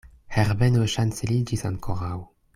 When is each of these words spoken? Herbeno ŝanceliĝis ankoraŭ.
Herbeno 0.37 0.87
ŝanceliĝis 0.95 1.65
ankoraŭ. 1.73 2.19